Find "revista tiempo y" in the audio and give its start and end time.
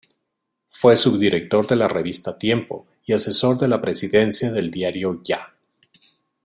1.87-3.13